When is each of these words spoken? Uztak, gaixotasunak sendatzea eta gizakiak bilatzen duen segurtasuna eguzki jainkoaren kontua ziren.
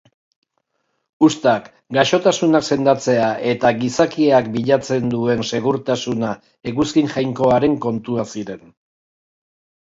Uztak, 1.25 1.65
gaixotasunak 1.97 2.65
sendatzea 2.75 3.27
eta 3.51 3.71
gizakiak 3.81 4.49
bilatzen 4.55 5.13
duen 5.13 5.45
segurtasuna 5.59 6.33
eguzki 6.73 7.05
jainkoaren 7.13 7.79
kontua 7.87 8.27
ziren. 8.35 8.67